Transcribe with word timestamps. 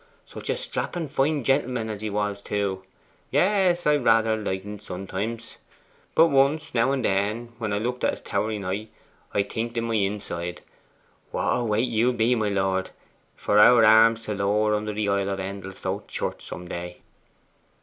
Such 0.25 0.49
a 0.49 0.53
strappen 0.57 1.07
fine 1.11 1.43
gentleman 1.43 1.87
as 1.87 2.01
he 2.01 2.09
was 2.09 2.41
too! 2.41 2.81
Yes, 3.29 3.85
I 3.85 3.97
rather 3.97 4.35
liked 4.35 4.65
en 4.65 4.79
sometimes. 4.79 5.57
But 6.15 6.29
once 6.29 6.73
now 6.73 6.91
and 6.91 7.05
then, 7.05 7.53
when 7.59 7.71
I 7.71 7.77
looked 7.77 8.03
at 8.03 8.09
his 8.09 8.21
towering 8.21 8.63
height, 8.63 8.89
I'd 9.35 9.51
think 9.53 9.77
in 9.77 9.83
my 9.83 9.93
inside, 9.93 10.61
"What 11.29 11.49
a 11.51 11.63
weight 11.63 11.87
you'll 11.87 12.13
be, 12.13 12.33
my 12.33 12.49
lord, 12.49 12.89
for 13.35 13.59
our 13.59 13.85
arms 13.85 14.23
to 14.23 14.33
lower 14.33 14.73
under 14.73 14.91
the 14.91 15.07
aisle 15.07 15.29
of 15.29 15.39
Endelstow 15.39 16.01
Church 16.07 16.45
some 16.47 16.67
day!" 16.67 17.01